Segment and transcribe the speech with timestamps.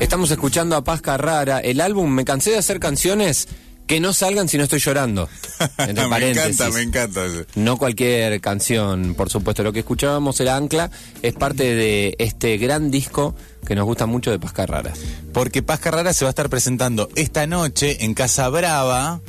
[0.00, 1.60] Estamos escuchando a Paz Carrara.
[1.60, 3.48] El álbum Me cansé de hacer canciones
[3.86, 5.28] que no salgan si no estoy llorando.
[5.78, 7.20] Entre me encanta, me encanta.
[7.54, 9.62] No cualquier canción, por supuesto.
[9.62, 10.90] Lo que escuchábamos era Ancla,
[11.22, 13.34] es parte de este gran disco
[13.66, 14.92] que nos gusta mucho de Paz Carrara.
[15.34, 19.20] Porque Paz Carrara se va a estar presentando esta noche en Casa Brava,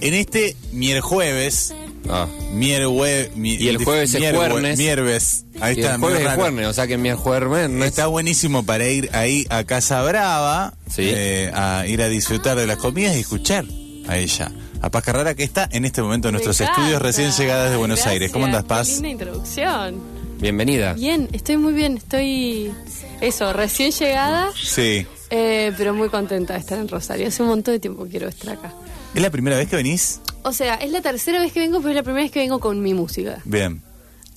[0.00, 1.74] en este mierjueves.
[2.08, 2.26] Ah.
[2.52, 2.66] Mi-
[3.54, 4.78] Y el jueves es jueves.
[4.78, 5.44] Mierves.
[5.60, 5.94] Ahí Y está.
[5.94, 9.46] el jueves es jueves, o sea que mi jueves no Está buenísimo para ir ahí
[9.50, 11.02] a Casa Brava, Sí.
[11.04, 13.64] eh, a ir a disfrutar de las comidas y escuchar
[14.08, 14.50] a ella.
[14.82, 17.96] A Paz Carrara que está en este momento en nuestros estudios recién llegadas de Buenos
[17.98, 18.32] Gracias, Aires.
[18.32, 18.88] ¿Cómo andas, qué Paz?
[18.94, 20.00] Linda introducción.
[20.40, 20.94] Bienvenida.
[20.94, 21.98] Bien, estoy muy bien.
[21.98, 22.72] Estoy,
[23.20, 25.06] eso, recién llegada, Sí.
[25.28, 27.28] eh, pero muy contenta de estar en Rosario.
[27.28, 28.72] Hace un montón de tiempo que quiero estar acá.
[29.14, 30.20] ¿Es la primera vez que venís?
[30.42, 32.60] O sea, es la tercera vez que vengo, pero es la primera vez que vengo
[32.60, 33.38] con mi música.
[33.44, 33.82] Bien.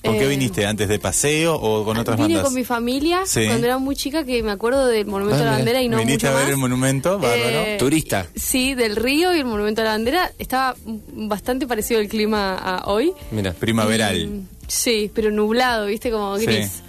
[0.04, 0.66] ¿Con Eh, qué viniste?
[0.66, 2.44] ¿Antes de paseo o con otras Vine bandas?
[2.44, 3.46] con mi familia Sí.
[3.46, 5.96] cuando era muy chica, que me acuerdo del Monumento a la Ah, Bandera y no
[5.96, 6.50] ¿Viniste mucho a ver más.
[6.52, 7.18] el monumento?
[7.18, 7.38] Bárbaro.
[7.40, 8.26] Eh, Turista.
[8.36, 10.30] Sí, del río y el Monumento a la Bandera.
[10.38, 10.76] Estaba
[11.14, 13.14] bastante parecido el clima a hoy.
[13.30, 13.54] Mira.
[13.54, 14.16] Primaveral.
[14.18, 16.44] Y- sí, pero nublado, viste, como Sí.
[16.44, 16.82] gris.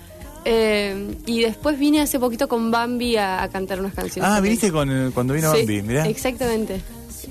[0.43, 4.29] Eh, y después vine hace poquito con Bambi a, a cantar unas canciones.
[4.29, 6.05] Ah, viniste con el- cuando vino Sí, Bambi, mirá.
[6.07, 6.81] Exactamente.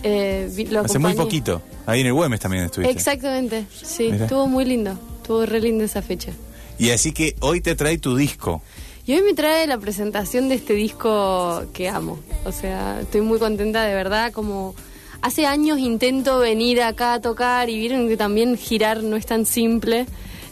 [0.03, 1.63] Eh, vi- lo Hace muy poquito.
[1.87, 2.93] Ahí en el Güemes también estuviste.
[2.93, 4.09] Exactamente, sí.
[4.09, 4.99] Estuvo muy lindo.
[5.17, 6.33] Estuvo re linda esa fecha.
[6.79, 8.63] Y así que hoy te trae tu disco.
[9.07, 12.19] Y hoy me trae la presentación de este disco que amo.
[12.45, 14.75] O sea, estoy muy contenta de verdad, como
[15.21, 19.45] hace años intento venir acá a tocar y vieron que también girar no es tan
[19.47, 20.07] simple,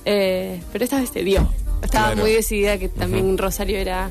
[0.05, 1.49] eh, pero esta vez se dio.
[1.83, 2.23] Estaba Claro.
[2.23, 4.11] muy decidida que también Rosario era,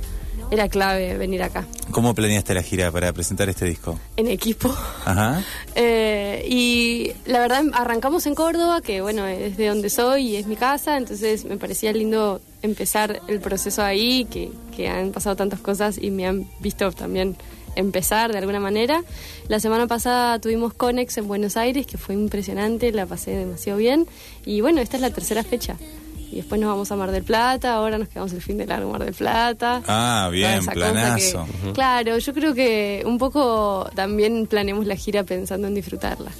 [0.51, 3.99] era clave venir acá, ¿Cómo planeaste la gira para presentar este disco?
[4.17, 4.73] en equipo.
[5.05, 5.43] Ajá.
[5.73, 10.47] Eh, y la verdad arrancamos en Córdoba, que bueno, es de donde soy y es
[10.47, 15.61] mi casa, entonces me parecía lindo empezar el proceso ahí, que, que han pasado tantas
[15.61, 17.37] cosas y me han visto también
[17.75, 19.03] empezar de alguna manera.
[19.47, 24.07] La semana pasada tuvimos Conex en Buenos Aires, que fue impresionante, la pasé demasiado bien.
[24.45, 25.77] Y bueno, esta es la tercera fecha.
[26.31, 28.85] Y después nos vamos a Mar del Plata, ahora nos quedamos el fin de largo
[28.85, 29.83] en Mar del Plata.
[29.85, 31.45] Ah, bien, planazo.
[31.73, 36.31] Claro, yo creo que un poco también planeamos la gira pensando en disfrutarla.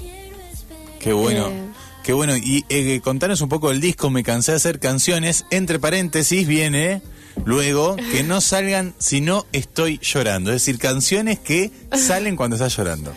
[1.00, 1.48] Qué bueno.
[1.48, 1.72] Eh.
[2.04, 2.36] Qué bueno.
[2.38, 4.10] Y eh, contanos un poco del disco.
[4.10, 5.46] Me cansé de hacer canciones.
[5.52, 7.02] Entre paréntesis viene
[7.46, 10.52] luego que no salgan si no estoy llorando.
[10.52, 13.12] Es decir, canciones que salen cuando estás llorando.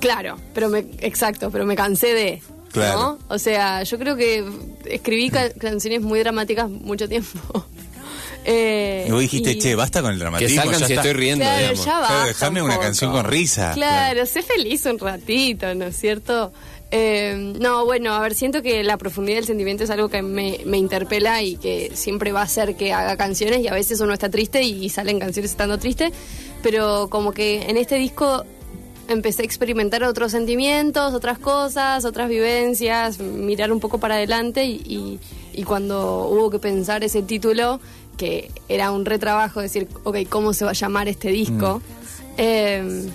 [0.00, 2.42] Claro, pero me, exacto, pero me cansé de.
[2.72, 2.98] Claro.
[2.98, 3.18] ¿no?
[3.34, 4.44] O sea, yo creo que
[4.86, 7.38] escribí ca- canciones muy dramáticas mucho tiempo.
[8.50, 10.48] Eh, Y vos dijiste, y- che, basta con el dramatismo.
[10.54, 11.02] Que salgan ya si está.
[11.02, 11.84] estoy riendo, Claro, digamos.
[11.84, 11.98] ya
[12.48, 13.72] un una canción con risa.
[13.74, 16.50] Claro, sé feliz un ratito, ¿no es cierto?
[16.90, 20.60] Eh, no, bueno, a ver, siento que la profundidad del sentimiento es algo que me,
[20.64, 24.14] me interpela y que siempre va a hacer que haga canciones y a veces uno
[24.14, 26.10] está triste y salen canciones estando triste,
[26.62, 28.46] pero como que en este disco
[29.08, 34.82] empecé a experimentar otros sentimientos, otras cosas, otras vivencias, mirar un poco para adelante y,
[34.86, 35.20] y-
[35.54, 37.80] y cuando hubo que pensar ese título,
[38.16, 41.80] que era un retrabajo, decir, ok, ¿cómo se va a llamar este disco?
[42.36, 43.08] Eh,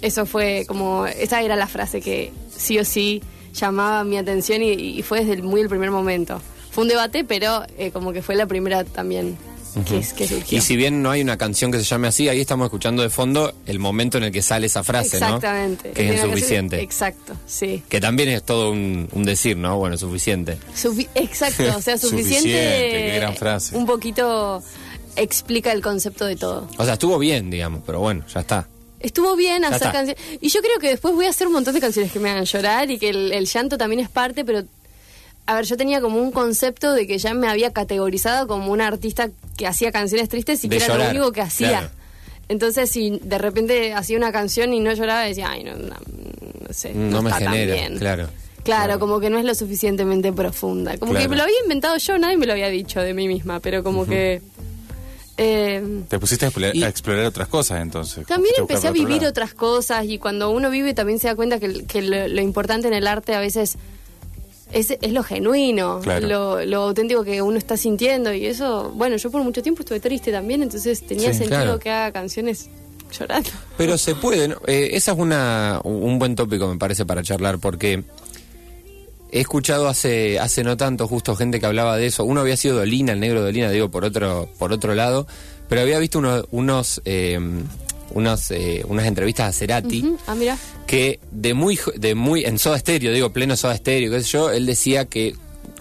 [0.00, 3.22] eso fue como, esa era la frase que sí o sí
[3.52, 6.40] llamaba mi atención y, y fue desde el- muy el primer momento.
[6.70, 9.36] Fue un debate, pero eh, como que fue la primera también
[9.82, 10.58] que, es- que surgió.
[10.58, 13.10] Y si bien no hay una canción que se llame así, ahí estamos escuchando de
[13.10, 15.26] fondo el momento en el que sale esa frase, ¿no?
[15.36, 15.90] Exactamente.
[15.92, 16.76] Que es insuficiente.
[16.76, 17.82] canción- Exacto, sí.
[17.88, 19.78] Que también es todo un, un decir, ¿no?
[19.78, 20.58] Bueno, suficiente.
[20.76, 22.34] Sufi- exacto, o sea, suficiente.
[22.38, 23.76] Suficiente, qué gran frase.
[23.76, 24.62] Un poquito
[25.16, 26.68] explica el concepto de todo.
[26.78, 28.68] O sea, estuvo bien, digamos, pero bueno, ya está.
[29.00, 30.22] Estuvo bien Ya hacer canciones.
[30.40, 32.44] Y yo creo que después voy a hacer un montón de canciones que me hagan
[32.46, 34.62] llorar y que el, el llanto también es parte, pero.
[35.46, 38.86] A ver, yo tenía como un concepto de que ya me había categorizado como una
[38.86, 41.68] artista que hacía canciones tristes y De que era lo único que hacía.
[41.68, 41.90] claro.
[42.48, 46.72] Entonces, si de repente hacía una canción y no lloraba, decía, ay, no, no, no
[46.74, 46.92] sé.
[46.94, 47.98] No me está tan genera, bien".
[47.98, 48.28] claro.
[48.64, 50.96] Claro, como que no es lo suficientemente profunda.
[50.96, 51.24] Como Claro.
[51.24, 53.82] que me lo había inventado yo, nadie me lo había dicho de mí misma, pero
[53.84, 54.40] como que.
[55.36, 58.26] eh, Te pusiste a explorar, Y- a explorar otras cosas entonces.
[58.26, 59.30] también empecé a otro vivir lado.
[59.30, 62.88] otras cosas y cuando uno vive también se da cuenta que, que lo, lo importante
[62.88, 63.76] en el arte a veces
[64.74, 66.26] es, es lo genuino, Claro.
[66.26, 70.00] lo, lo auténtico que uno está sintiendo y eso, bueno, yo por mucho tiempo estuve
[70.00, 71.78] triste también, entonces tenía Sí, sentido claro.
[71.78, 72.68] que haga canciones
[73.16, 73.50] llorando.
[73.76, 74.56] Pero se puede, ¿no?
[74.66, 78.02] Eh, esa es una, un buen tópico, me parece, para charlar, porque
[79.30, 82.24] he escuchado hace, hace no tanto justo gente que hablaba de eso.
[82.24, 85.26] Uno había sido Dolina, el negro Dolina, digo, por otro, por otro lado,
[85.68, 87.38] pero había visto uno- unos, eh,
[88.14, 90.16] unos, eh, unas entrevistas a Cerati.
[90.26, 90.56] Ah, mira.
[90.86, 94.50] que de muy de muy en Soda Stereo, digo pleno Soda Stereo, qué sé yo,
[94.50, 95.34] él decía que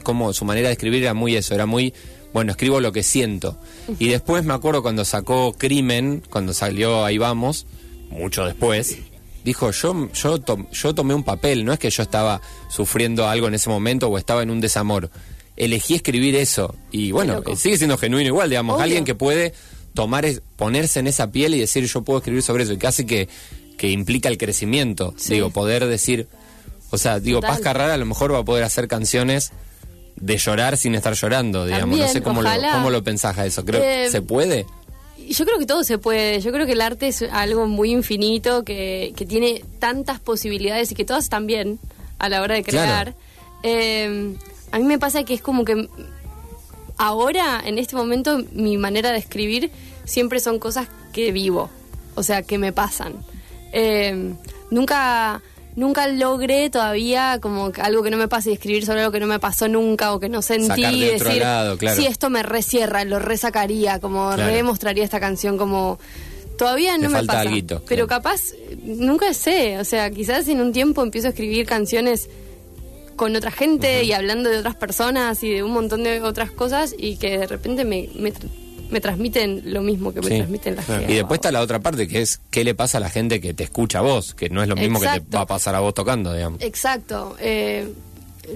[0.04, 1.94] como su manera de escribir era muy eso, era muy
[2.34, 3.58] bueno, escribo lo que siento.
[4.00, 7.68] Y después me acuerdo cuando sacó Crimen, cuando salió Ahí Vamos,
[8.10, 8.98] mucho después,
[9.46, 13.48] dijo, yo, yo, tom- yo tomé un papel, no es que yo estaba sufriendo algo
[13.48, 15.12] en ese momento o estaba en un desamor.
[15.56, 16.74] Elegí escribir eso.
[16.92, 18.84] Y bueno, eh, sigue siendo genuino igual, digamos, Obvio.
[18.84, 19.54] alguien que puede
[19.94, 23.06] tomar, es- ponerse en esa piel y decir, yo puedo escribir sobre eso, y casi
[23.06, 23.28] que,
[23.78, 25.14] que implica el crecimiento.
[25.18, 25.34] Sí.
[25.36, 26.28] Digo, poder decir,
[26.92, 27.56] o sea, digo, Total.
[27.56, 29.52] Paz Carrara a lo mejor va a poder hacer canciones
[30.16, 31.98] de llorar sin estar llorando, digamos.
[31.98, 33.66] no sé cómo lo, cómo lo pensás a eso.
[33.66, 34.66] Creo Eh, ¿Se puede?
[35.30, 36.40] Yo creo que todo se puede.
[36.42, 40.96] Yo creo que el arte es algo muy infinito, que, que tiene tantas posibilidades y
[40.96, 41.80] que todas están bien
[42.20, 42.86] a la hora de crear.
[43.06, 43.14] Claro.
[43.64, 44.36] Eh,
[44.72, 45.88] a mí me pasa que es como que
[46.98, 49.72] ahora, en este momento, mi manera de escribir
[50.06, 51.70] siempre son cosas que vivo,
[52.16, 53.14] o sea, que me pasan.
[53.72, 54.34] Eh,
[54.72, 55.42] nunca
[55.76, 59.26] nunca logré todavía como algo que no me pase y escribir sobre algo que no
[59.26, 61.98] me pasó nunca o que no sentí Sacar de y otro decir lado, claro.
[62.00, 64.52] sí esto me resierra lo resacaría como Claro.
[64.52, 65.98] remostraría esta canción como
[66.60, 68.22] todavía no me falta pasa alguito, pero claro.
[68.22, 72.30] capaz eh, nunca sé o sea quizás en un tiempo empiezo a escribir canciones
[73.16, 76.94] con otra gente y hablando de otras personas y de un montón de otras cosas
[76.98, 78.50] y que de repente me, me, tr-
[78.90, 80.38] me transmiten lo mismo que me Sí.
[80.38, 83.02] transmiten las que Y después está la otra parte, que es qué le pasa a
[83.02, 85.42] la gente que te escucha a vos, que no es lo mismo que te va
[85.42, 86.62] a pasar a vos tocando, digamos.
[86.62, 87.36] Exacto.
[87.40, 87.92] eh,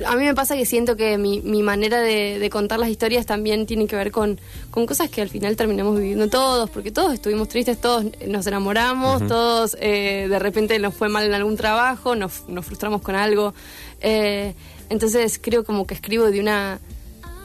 [0.05, 3.25] a mí me pasa que siento que mi, mi manera de, de contar las historias
[3.25, 4.39] también tiene que ver con,
[4.69, 9.25] con cosas que al final terminamos viviendo todos, porque todos estuvimos tristes, todos nos enamoramos,
[9.27, 13.53] todos eh, de repente nos fue mal en algún trabajo, nos, nos frustramos con algo.
[14.01, 14.53] eh,
[14.89, 16.79] entonces creo como que escribo de una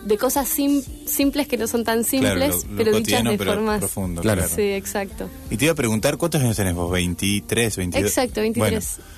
[0.04, 3.38] de cosas sim- simples que no son tan simples, Claro, lo- lo pero dichas de
[3.38, 4.40] pero formas profundo, Claro.
[4.42, 4.54] claro.
[4.56, 5.28] Sí, exacto.
[5.50, 6.90] Y te iba a preguntar, ¿cuántos años tenés vos?
[6.90, 8.08] ¿23, 22?
[8.08, 8.58] Exacto, 23.
[8.98, 9.12] Bueno,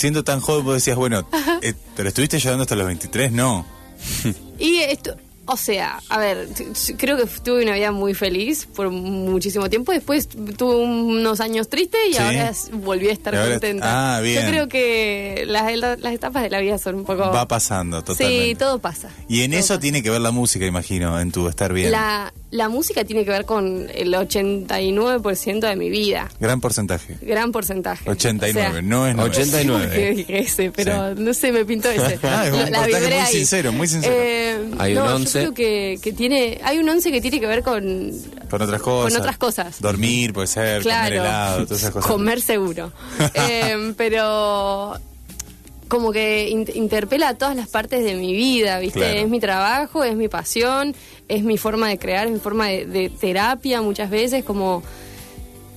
[0.00, 1.26] siendo tan joven, vos decías, bueno,
[1.62, 3.32] eh, ¿pero estuviste llorando hasta los 23?
[3.32, 3.66] No.
[4.58, 5.14] Y esto,
[5.46, 6.46] o sea, a ver,
[6.98, 9.90] creo que tuve una vida muy feliz por muchísimo tiempo.
[9.92, 12.18] Después tuve unos años tristes y Sí.
[12.18, 14.16] ahora volví a estar ahora- contenta.
[14.16, 14.42] ah, bien.
[14.42, 17.30] Yo creo que las, las etapas de la vida son un poco.
[17.30, 18.48] Va pasando, totalmente.
[18.50, 19.08] Sí, todo pasa.
[19.28, 19.80] Y en Todo eso pasa.
[19.80, 21.90] tiene que ver la música, imagino, en tu estar bien.
[21.90, 26.28] La, la música tiene que ver con el 89% de mi vida.
[26.40, 27.16] Gran porcentaje.
[27.22, 28.08] Gran porcentaje.
[28.10, 29.22] 89, O sea, no es 90.
[29.40, 29.84] 89.
[29.86, 31.22] porque dije ese, pero Sí.
[31.22, 32.18] no sé, me pintó ese.
[32.26, 33.32] Ah, es un vibré muy ahí.
[33.32, 34.14] sincero, muy sincero.
[34.18, 35.38] Eh, Hay un no, yo 11.
[35.40, 38.10] creo que, que tiene, hay un 11 que tiene que ver con
[38.50, 39.12] Con otras cosas.
[39.12, 39.80] Con otras cosas.
[39.80, 42.10] Dormir, puede ser, claro, comer helado, todas esas cosas.
[42.10, 42.92] comer seguro.
[43.34, 44.94] Eh, pero
[45.88, 49.00] como que in- interpela a todas las partes de mi vida, ¿viste?
[49.00, 49.18] Claro.
[49.18, 50.94] Es mi trabajo, es mi pasión,
[51.30, 54.82] es mi forma de crear, es mi forma de, de terapia muchas veces, como...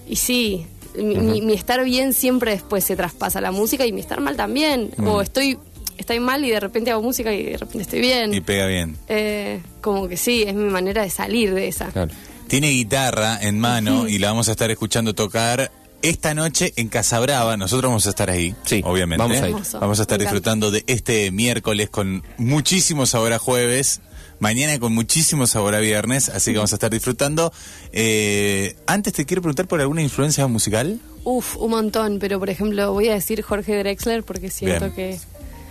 [0.07, 0.65] Y sí,
[0.97, 4.19] mi, mi- mi estar bien siempre después se traspasa a la música y mi estar
[4.19, 4.91] mal también.
[5.05, 5.57] O estoy,
[5.97, 8.33] estoy mal y de repente hago música y de repente estoy bien.
[8.33, 8.97] Y pega bien.
[9.07, 11.87] Eh, como que sí, es mi manera de salir de esa.
[11.91, 12.11] Claro.
[12.47, 15.71] Tiene guitarra en mano y la vamos a estar escuchando tocar
[16.01, 17.55] esta noche en Casabrava.
[17.55, 19.23] Nosotros vamos a estar ahí, Sí, obviamente.
[19.23, 19.55] vamos a ir.
[19.79, 24.01] Vamos a estar disfrutando de este miércoles con muchísimo sabor a jueves.
[24.43, 27.53] Mañana con muchísimo sabor a viernes, así que vamos a estar disfrutando.
[27.93, 30.99] Eh, antes te quiero preguntar por alguna influencia musical.
[31.23, 34.95] Uf, un montón, pero por ejemplo voy a decir Jorge Drexler porque siento Bien.
[34.95, 35.19] que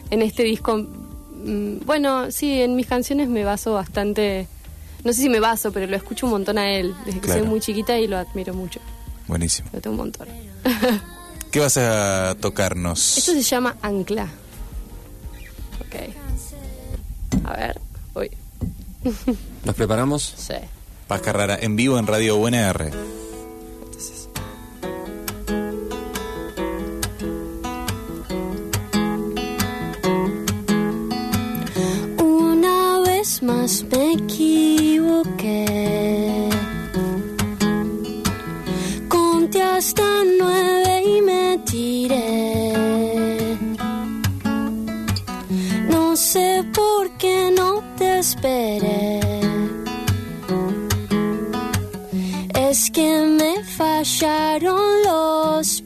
[0.09, 4.49] en este disco, mm, bueno, sí, en mis canciones me baso bastante,
[5.05, 7.43] no sé si me baso, pero lo escucho un montón a él, desde que soy
[7.43, 8.81] muy chiquita y lo admiro mucho,
[9.29, 9.69] Buenísimo.
[9.75, 10.29] lo tengo un montón.
[11.51, 13.19] ¿Qué vas a tocarnos?
[13.19, 14.31] Esto se llama Ancla.
[15.79, 17.45] Ok.
[17.45, 17.79] A ver,
[18.15, 18.31] uy,
[19.65, 20.35] ¿Nos preparamos?
[20.37, 20.55] sí.
[21.09, 22.69] Paz Carrara en vivo en Radio Buena
[46.33, 49.21] sé por qué no te esperé.
[52.71, 55.82] Es que me fallaron los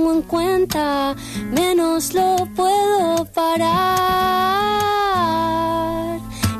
[0.00, 1.14] tengo en cuenta,
[1.50, 3.68] menos lo puedo parar.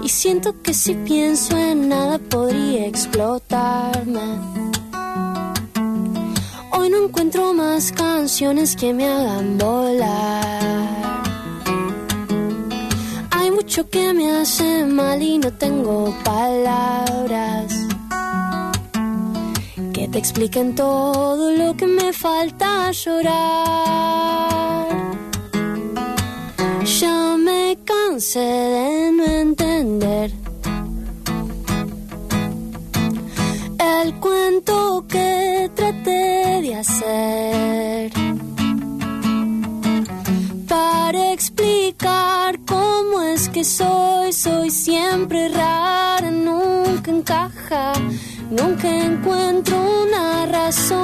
[0.03, 4.21] Y siento que si pienso en nada podría explotarme.
[6.73, 11.23] Hoy no encuentro más canciones que me hagan volar.
[13.31, 17.80] Hay mucho que me hace mal y no tengo palabras
[20.13, 24.89] te expliquen todo lo que me falta llorar.
[27.01, 30.33] Ya me cansé de no entender
[33.79, 38.13] el cuento que traté de hacer
[40.69, 47.93] para explicar cómo es que soy, soy siempre rara, nunca encaja,
[48.51, 50.99] nunca encuentro una razón.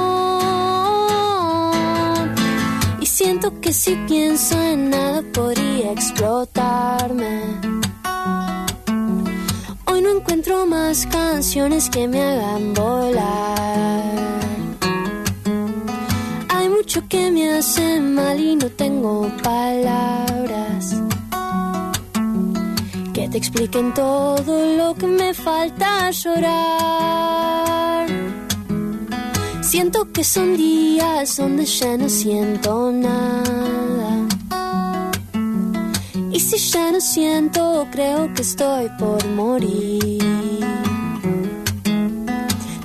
[3.01, 7.41] Y siento que si pienso en nada podría explotarme.
[9.85, 14.03] Hoy no encuentro más canciones que me hagan volar.
[16.49, 20.95] Hay mucho que me hace mal y no tengo palabras
[23.29, 28.07] te expliquen todo lo que me falta llorar.
[29.61, 34.27] Siento que son días donde ya no siento nada.
[36.31, 40.63] Y si ya no siento, creo que estoy por morir.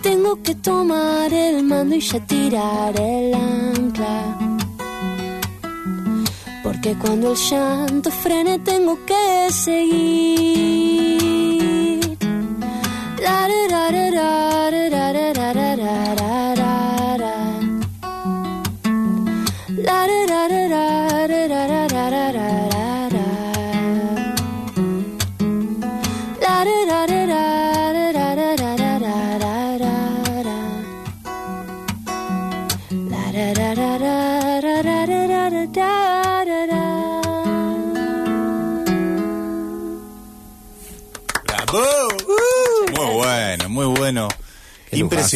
[0.03, 3.92] Tengo que tomar el mando y ya tirar el ancla.
[6.83, 10.43] Porque cuando el llanto frene, tengo que seguir.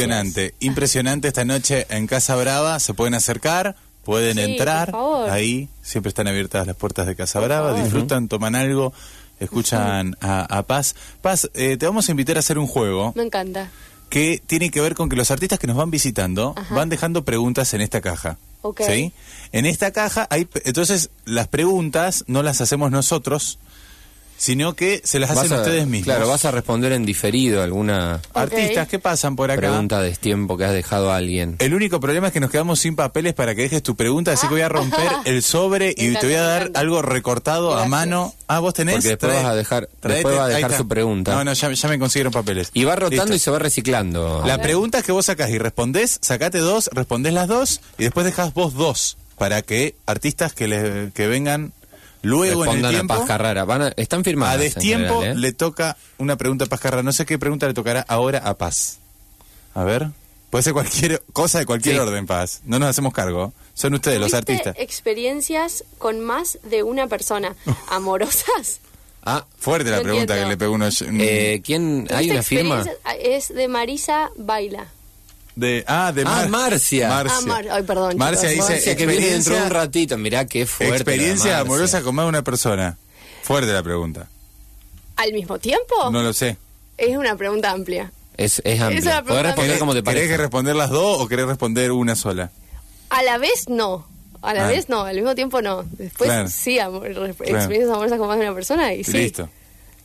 [0.05, 2.79] Impresionante, impresionante esta noche en Casa Brava.
[2.81, 4.91] Se pueden acercar, pueden Sí, entrar.
[4.91, 5.31] por favor.
[5.31, 7.69] Ahí siempre están abiertas las puertas de Casa Por Brava.
[7.71, 7.83] favor.
[7.83, 8.93] Disfrutan, toman algo,
[9.41, 10.95] escuchan a, a Paz.
[11.23, 13.71] Paz, eh, te vamos a invitar a hacer un juego Me encanta.
[14.09, 16.75] que tiene que ver con que los artistas que nos van visitando Ajá.
[16.75, 18.38] van dejando preguntas en esta caja.
[18.62, 18.83] Ok.
[18.87, 19.12] ¿Sí?
[19.53, 23.59] En esta caja hay, entonces las preguntas no las hacemos nosotros,
[24.37, 26.05] sino que se las hacen a- ustedes mismos.
[26.07, 29.61] Claro, vas a responder en diferido alguna Artistas que pasan por acá.
[29.61, 31.57] pregunta de tiempo que has dejado a alguien.
[31.59, 34.47] El único problema es que nos quedamos sin papeles para que dejes tu pregunta, así
[34.47, 38.35] que voy a romper el sobre y te voy a dar algo recortado a mano.
[38.49, 38.97] Ah, vos tenés.
[38.97, 41.35] Porque después Trae- vas a dejar- traete- después va a dejar su pregunta.
[41.35, 42.71] No, no, ya, ya me consiguieron papeles.
[42.75, 43.35] Y va rotando Listo.
[43.35, 44.43] y se va reciclando.
[44.47, 48.25] La pregunta es que vos sacás y respondés, sacate dos, respondés las dos y después
[48.26, 51.73] dejás vos dos para que artistas que, le, que vengan
[52.26, 53.64] luego en el Respondan a tiempo Paz Carrara.
[53.64, 54.54] Van a- están firmadas.
[54.56, 55.40] a destiempo general, ¿eh?
[55.40, 57.02] le toca una pregunta a Paz Carrera.
[57.02, 58.99] No sé qué pregunta le tocará ahora a Paz.
[59.75, 60.09] A ver.
[60.50, 62.00] Puede ser cualquier cosa de cualquier Sí.
[62.00, 62.61] orden, Paz.
[62.64, 63.52] No nos hacemos cargo.
[63.75, 64.76] Son ustedes los ¿Tuviste artistas.
[64.78, 67.54] experiencias con más de una persona
[67.90, 68.80] amorosas?
[69.28, 70.45] Ah, Fuerte la No pregunta entiendo.
[70.45, 70.88] que le pegó uno.
[71.21, 72.06] eh, ¿quién?
[72.11, 72.76] ¿Hay ¿Tuviste una firma?
[72.83, 73.16] experiencias?
[73.50, 74.87] Es de Marisa Baila.
[75.57, 77.09] De, ah, de Ah, Mar- Marcia.
[77.09, 77.37] Marcia.
[77.39, 78.69] Ah, Mar- ay, perdón, Marcia chicos.
[78.69, 80.19] dice Marcia, que viene dentro de un experiencia, ratito.
[80.19, 80.95] Mirá qué fuerte.
[80.97, 82.97] experiencia amorosa con más de una persona.
[83.43, 84.29] Fuerte la pregunta.
[85.17, 86.11] ¿Al mismo tiempo?
[86.11, 86.57] No lo sé.
[86.99, 88.13] Es una pregunta amplia.
[88.37, 88.99] Es, es amplia.
[89.19, 90.29] Es Podés responder como te ¿Querés parece.
[90.29, 92.51] que responder las dos o querés responder una sola?
[93.09, 94.07] A la vez no.
[94.43, 94.69] A la Ah.
[94.69, 95.85] vez no, al mismo tiempo no.
[95.93, 96.49] Después Claro.
[96.49, 99.13] sí, amor, experiencias amorosas con más de una persona y sí.
[99.13, 99.49] Listo.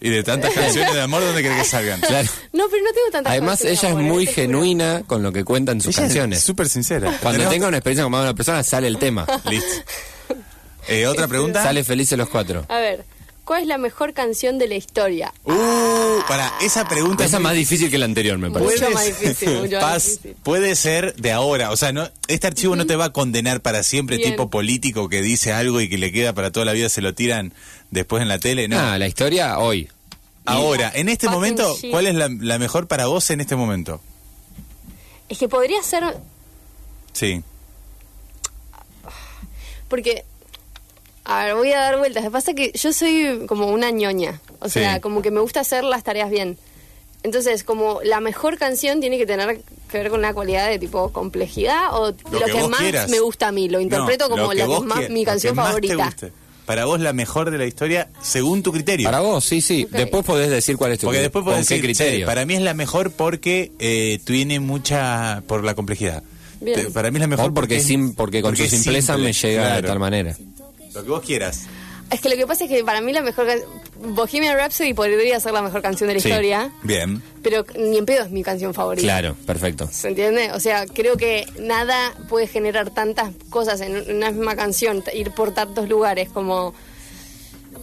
[0.03, 2.01] Y de tantas canciones de amor, ¿dónde querés que salgan?
[2.12, 2.27] Claro.
[2.53, 5.79] No, pero no tengo tantas Además, ella es muy genuina con lo que cuenta en
[5.79, 6.41] sus Ella es canciones.
[6.41, 7.17] Súper sincera.
[7.22, 9.27] Cuando tenga una experiencia con más de una persona, sale el tema.
[9.50, 9.81] Listo.
[10.88, 11.63] Eh, ¿Otra pregunta?
[11.63, 12.65] Sale felices los cuatro.
[12.67, 13.05] A ver,
[13.45, 15.33] ¿cuál es la mejor canción de la historia?
[15.43, 17.25] Uh, para esa pregunta.
[17.25, 18.77] Esa es más difícil que la anterior, me parece.
[18.79, 20.36] Puede- más difícil, mucho más Paz, difícil.
[20.43, 21.71] puede ser de ahora.
[21.71, 24.31] O sea, no, este archivo no te va a condenar para siempre, Bien.
[24.31, 27.13] tipo político que dice algo y que le queda para toda la vida, se lo
[27.13, 27.53] tiran
[27.89, 28.67] después en la tele.
[28.67, 28.79] No.
[28.79, 29.89] Ah, la historia hoy.
[30.45, 31.91] ahora, en este Fucking momento, shit.
[31.91, 34.01] ¿cuál es la, la mejor para vos en este momento?
[35.29, 36.03] Es que podría ser,
[37.13, 37.41] Sí.
[39.88, 40.24] porque,
[41.39, 42.23] a ver, voy a dar vueltas.
[42.23, 45.39] Lo que pasa es que yo soy como una ñoña, o sea, como que me
[45.41, 46.57] gusta hacer las tareas bien.
[47.23, 49.61] Entonces, como la mejor canción tiene que tener
[49.91, 53.09] que ver con una cualidad de tipo complejidad o lo, que más quieras.
[53.09, 55.23] me gusta a mí, lo interpreto No, lo como la que vos es más, mi
[55.23, 56.05] lo canción que más te favorita.
[56.05, 56.31] guste.
[56.65, 59.05] Para vos la mejor de la historia según tu criterio.
[59.05, 59.88] Para vos, sí, sí.
[59.91, 62.19] Después podés decir cuál es tu Porque después podés qué decir, criterio.
[62.21, 66.23] "Che, para mí es la mejor porque eh, tiene mucha, por la complejidad.
[66.59, 66.79] Bien.
[66.85, 69.33] Te- para mí es la mejor porque, sim- porque con porque su simpleza simple, me
[69.33, 69.81] llega claro.
[69.81, 70.38] de tal manera.
[70.93, 71.62] Lo que vos quieras.
[72.10, 73.48] Es que lo que pasa es que para mí la mejor...
[74.03, 76.27] Bohemian Rhapsody podría ser la mejor canción de la Sí.
[76.29, 77.21] historia, Bien.
[77.43, 79.03] pero ni en pedo es mi canción favorita.
[79.03, 79.88] Claro, perfecto.
[79.91, 80.51] ¿Se entiende?
[80.53, 85.53] O sea, creo que nada puede generar tantas cosas en una misma canción, ir por
[85.53, 86.74] tantos lugares como...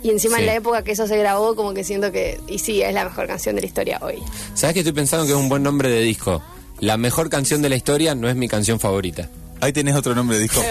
[0.03, 0.43] Y encima Sí.
[0.43, 2.39] en la época que eso se grabó, como que siento que...
[2.49, 4.17] Y sí, es la mejor canción de la historia hoy.
[4.55, 6.43] ¿Sabes que estoy pensando que es un buen nombre de disco?
[6.81, 9.29] La mejor canción de la historia no es mi canción favorita.
[9.61, 10.63] Ahí tenés otro nombre de disco.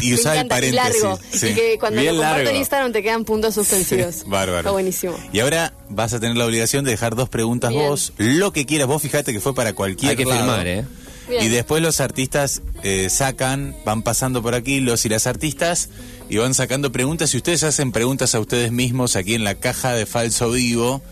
[0.00, 1.02] Y usá el paréntesis.
[1.02, 1.18] largo.
[1.32, 1.48] Sí.
[1.48, 2.56] Y que cuando Bien lo comparto en.
[2.56, 4.24] Instagram te quedan puntos suspensivos.
[4.26, 4.58] Bárbaro.
[4.58, 5.18] Está buenísimo.
[5.32, 7.88] Y ahora vas a tener la obligación de dejar dos preguntas Bien.
[7.88, 8.86] vos, lo que quieras.
[8.86, 10.40] Vos fíjate que fue para cualquier Hay que lado.
[10.40, 10.84] firmar, ¿eh?
[11.28, 11.42] Bien.
[11.42, 15.88] Y después los artistas eh, sacan, van pasando por aquí, los y las artistas,
[16.28, 17.32] y van sacando preguntas.
[17.32, 21.02] Y ustedes hacen preguntas a ustedes mismos aquí en la caja de falso vivo.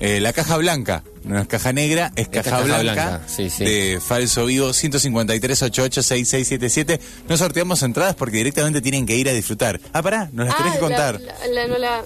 [0.00, 3.64] Eh, la caja blanca, no es caja negra, es caja, caja blanca, blanca, sí, sí.
[3.64, 6.98] de falso vivo 153-88-6677.
[7.28, 9.80] No sorteamos entradas porque directamente tienen que ir a disfrutar.
[9.92, 11.20] Ah, pará, nos las tenés que la- contar.
[11.20, 12.02] la- la- no la...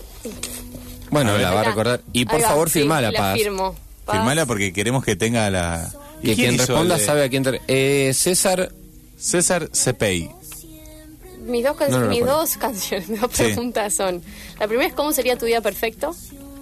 [1.11, 2.03] Bueno, la va a recordar.
[2.13, 3.39] Y por va, favor, sí, firmala, la Paz.
[3.39, 3.75] firmo.
[4.05, 4.17] Paz.
[4.17, 5.91] Firmala porque queremos que tenga la...
[6.23, 7.43] ¿Y Que quien responda de- sabe a quién...
[7.45, 8.71] te- Eh, César...
[9.19, 10.29] César Cepey.
[11.47, 13.45] Mis dos, can- No, no lo mis dos canciones, mis dos Sí.
[13.45, 14.23] preguntas son...
[14.61, 16.15] La primera es ¿cómo sería tu día perfecto?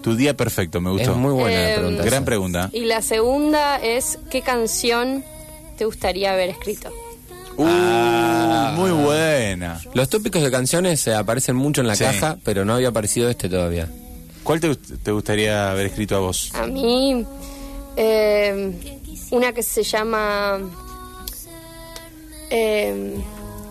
[0.06, 1.10] Tu día perfecto, me gustó.
[1.10, 2.02] Es muy buena la Eh, pregunta.
[2.04, 2.24] Gran esa.
[2.24, 2.70] pregunta.
[2.72, 5.24] Y la segunda es ¿qué canción
[5.76, 6.90] te gustaría haber escrito?
[7.56, 8.72] Uh, Ah.
[8.76, 9.80] muy buena.
[9.94, 12.04] Los tópicos de canciones eh, aparecen mucho en la Sí.
[12.04, 13.88] caja, pero no había aparecido este todavía.
[14.44, 16.52] ¿Cuál te, te gustaría haber escrito a vos?
[16.54, 17.26] A mí,
[17.96, 18.72] eh,
[19.32, 20.60] una que se llama
[22.50, 23.16] eh,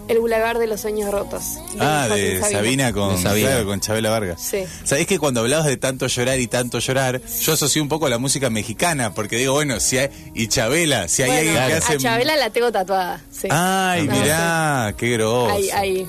[0.07, 1.43] El Boulevard de los Sueños Rotos.
[1.79, 3.49] Ah, Joaquín de Sabina con, De Sabina.
[3.49, 4.39] claro, con Chabela Vargas.
[4.41, 4.63] Sí.
[4.83, 8.09] Sabés que cuando hablabas de tanto llorar y tanto llorar, yo asocio un poco a
[8.09, 11.69] la música mexicana, porque digo, bueno, si hay, y Chabela, si hay Bueno, alguien que
[11.69, 11.85] Claro.
[11.85, 11.93] hace...
[11.95, 13.21] A Chabela la tengo tatuada.
[13.31, 13.47] Sí.
[13.49, 15.49] Ay, No, mirá, qué grosso.
[15.51, 16.07] Ahí, ahí.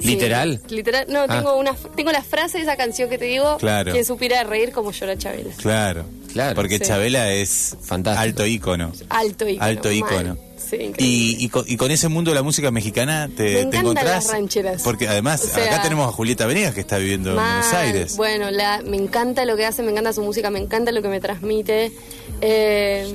[0.00, 0.06] Sí.
[0.06, 0.60] ¿Literal?
[0.68, 1.06] Literal.
[1.08, 1.26] No, Ah.
[1.28, 3.56] tengo una tengo la frase de esa canción que te digo.
[3.58, 3.92] Claro.
[3.92, 5.54] Quien supiera reír como llora Chabela.
[5.56, 6.54] Claro, Claro.
[6.54, 6.84] Porque Sí.
[6.84, 8.22] Chabela es Fantástico.
[8.22, 8.92] alto ícono.
[9.08, 9.64] Alto ícono.
[9.64, 9.96] Alto mal.
[9.96, 10.38] ícono.
[10.58, 10.92] Sí.
[10.98, 13.80] Y, y con, y con ese mundo de la música mexicana Me te, te encantan
[13.80, 14.24] encontrás.
[14.24, 14.82] las rancheras.
[14.82, 17.36] Porque además, O sea, acá tenemos a Julieta Venegas que está viviendo en.
[17.36, 18.16] Buenos Aires.
[18.16, 21.08] Bueno, la, me encanta lo que hace, me encanta su música, me encanta lo que
[21.08, 21.92] me transmite.
[22.40, 23.12] Eh,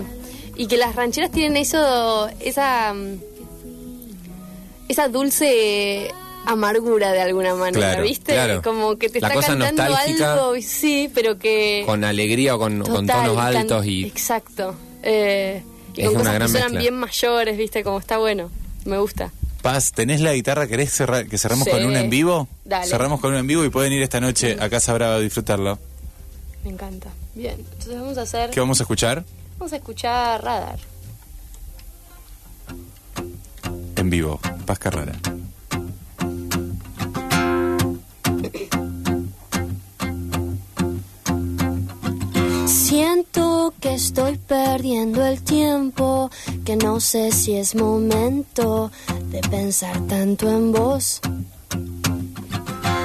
[0.56, 3.18] y que las rancheras tienen eso, esa, mm,
[4.88, 6.10] esa dulce
[6.46, 8.34] amargura de alguna manera, Claro, ¿viste?
[8.34, 8.62] claro.
[8.62, 11.84] Como que te La está cosa cantando algo, sí, pero que...
[11.86, 14.06] Con alegría o con, tonos altos y...
[14.06, 14.76] Exacto.
[15.04, 15.64] Eh,
[15.96, 16.80] y Es con una cosas gran que suenan mezcla.
[16.82, 17.84] bien mayores, ¿viste?
[17.84, 18.50] Como está bueno.
[18.86, 19.32] Me gusta.
[19.62, 20.66] Paz, ¿tenés la guitarra?
[20.68, 21.72] ¿Querés cerrar- que cerramos Sí.
[21.72, 22.48] con una en vivo?
[22.66, 22.88] Dale.
[22.88, 25.78] Cerramos con una en vivo y pueden ir esta noche a Casa Brava a disfrutarlo.
[26.64, 27.10] Me encanta.
[27.36, 27.56] Bien.
[27.60, 28.50] Entonces vamos a hacer...
[28.50, 29.24] ¿Qué vamos a escuchar?
[29.60, 30.80] Vamos a escuchar Radar.
[33.96, 35.14] En vivo, Paz Carrara.
[42.66, 46.30] Siento que estoy perdiendo el tiempo,
[46.66, 48.92] que no sé si es momento
[49.30, 51.22] de pensar tanto en vos.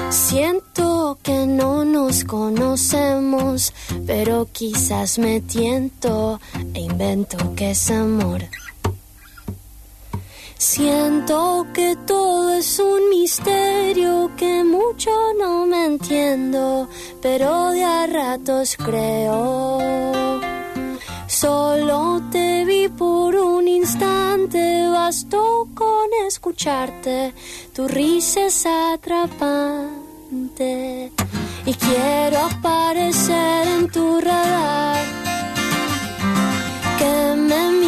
[0.09, 3.73] Siento que no nos conocemos,
[4.05, 6.39] pero quizás me tiento
[6.73, 8.43] e invento que es amor.
[10.57, 16.89] Siento que todo es un misterio, que mucho no me entiendo,
[17.21, 19.77] pero de a ratos creo.
[21.27, 27.35] Solo te vi por un instante, bastó con escucharte,
[27.75, 29.91] tu risa es atrapante.
[31.65, 35.05] Y quiero aparecer en tu radar.
[36.97, 37.86] Que me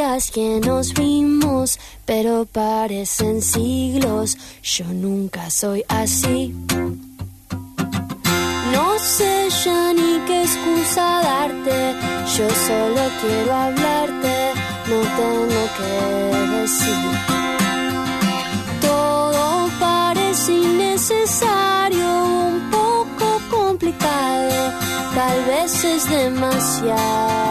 [0.00, 4.38] días que nos vimos, pero parecen siglos.
[4.62, 6.54] Yo nunca soy así.
[8.72, 11.94] No sé ya ni qué excusa darte.
[12.34, 14.52] Yo solo quiero hablarte,
[14.90, 15.92] no tengo que
[16.56, 17.04] decir.
[18.80, 22.08] Todo parece innecesario,
[22.48, 24.72] un poco complicado,
[25.14, 27.50] tal vez es demasiado.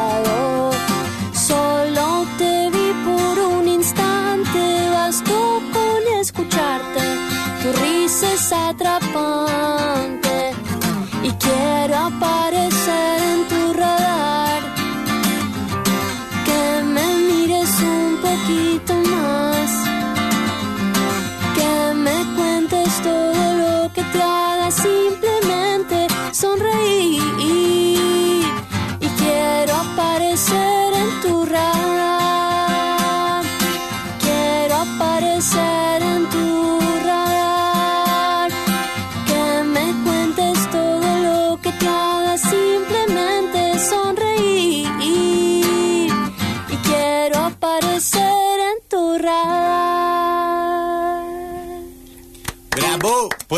[8.51, 10.51] atrapante
[11.23, 14.61] y quiero aparecer en tu radar.
[16.45, 19.71] Que me mires un poquito más,
[21.55, 25.28] que me cuentes todo lo que te haga simple.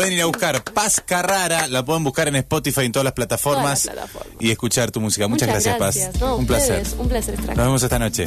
[0.02, 3.82] Pueden ir a buscar Paz Carrara, la pueden buscar en Spotify en todas las plataformas,
[3.82, 4.42] Todas las plataformas.
[4.42, 5.28] y escuchar tu música.
[5.28, 5.96] Muchas, gracias, Paz.
[6.20, 6.84] No, un placer.
[6.98, 7.54] Un placer estar acá.
[7.56, 8.26] Nos vemos esta noche.